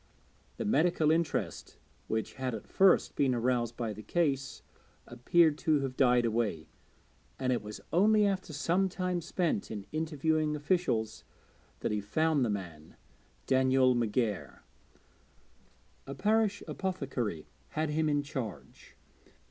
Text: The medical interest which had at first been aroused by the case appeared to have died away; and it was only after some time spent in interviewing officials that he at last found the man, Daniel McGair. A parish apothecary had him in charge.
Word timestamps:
The 0.57 0.65
medical 0.65 1.11
interest 1.11 1.77
which 2.07 2.33
had 2.33 2.55
at 2.55 2.65
first 2.65 3.15
been 3.15 3.35
aroused 3.35 3.77
by 3.77 3.93
the 3.93 4.01
case 4.01 4.63
appeared 5.05 5.59
to 5.59 5.81
have 5.81 5.95
died 5.95 6.25
away; 6.25 6.69
and 7.37 7.53
it 7.53 7.61
was 7.61 7.81
only 7.93 8.25
after 8.25 8.51
some 8.51 8.89
time 8.89 9.21
spent 9.21 9.69
in 9.69 9.85
interviewing 9.91 10.55
officials 10.55 11.23
that 11.81 11.91
he 11.91 11.99
at 11.99 12.03
last 12.05 12.13
found 12.15 12.43
the 12.43 12.49
man, 12.49 12.95
Daniel 13.45 13.93
McGair. 13.95 14.61
A 16.07 16.15
parish 16.15 16.63
apothecary 16.67 17.45
had 17.69 17.91
him 17.91 18.09
in 18.09 18.23
charge. 18.23 18.95